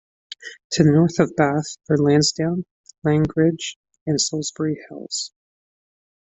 To 0.71 0.83
the 0.83 0.89
north 0.93 1.19
of 1.19 1.35
Bath 1.37 1.77
are 1.87 1.95
Lansdown, 1.95 2.65
Langridge 3.03 3.77
and 4.07 4.17
Solsbury 4.19 4.77
hills. 4.89 5.31